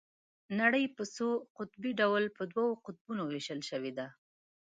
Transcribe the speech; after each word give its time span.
نړۍ 0.59 0.85
په 0.95 1.03
څو 1.15 1.27
قطبي 1.57 1.91
ډول 1.99 2.23
په 2.37 2.43
دوو 2.53 2.69
قطبونو 2.85 3.23
ويشل 3.25 3.59
شوې 3.69 3.91
ده. 3.97 4.07